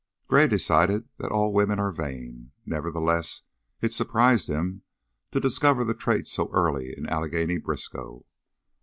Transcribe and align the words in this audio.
Gray 0.27 0.47
decided 0.47 1.09
that 1.19 1.31
all 1.31 1.53
women 1.53 1.79
are 1.79 1.91
vain. 1.91 2.53
Nevertheless, 2.65 3.43
it 3.81 3.93
surprised 3.93 4.47
him 4.49 4.81
to 5.29 5.39
discover 5.39 5.83
the 5.83 5.93
trait 5.93 6.25
so 6.27 6.49
early 6.51 6.91
in 6.97 7.07
Allegheny 7.07 7.59
Briskow. 7.59 8.25